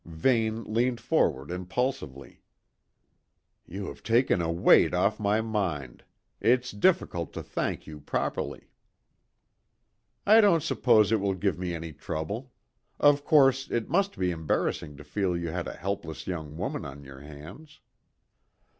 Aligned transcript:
Vane 0.03 0.63
leaned 0.63 0.99
forward 0.99 1.51
impulsively. 1.51 2.41
"You 3.67 3.85
have 3.85 4.01
taken 4.01 4.41
a 4.41 4.51
weight 4.51 4.95
off 4.95 5.19
my 5.19 5.41
mind. 5.41 6.03
It's 6.39 6.71
difficult 6.71 7.33
to 7.33 7.43
thank 7.43 7.85
you 7.85 7.99
properly." 7.99 8.71
"I 10.25 10.41
don't 10.41 10.63
suppose 10.63 11.11
it 11.11 11.19
will 11.19 11.35
give 11.35 11.59
me 11.59 11.75
any 11.75 11.93
trouble. 11.93 12.51
Of 12.99 13.23
course, 13.23 13.69
it 13.69 13.91
must 13.91 14.17
be 14.17 14.31
embarrassing 14.31 14.97
to 14.97 15.03
feel 15.03 15.37
you 15.37 15.49
had 15.49 15.67
a 15.67 15.73
helpless 15.77 16.25
young 16.25 16.57
woman 16.57 16.83
on 16.83 17.03
your 17.03 17.19
hands." 17.19 17.79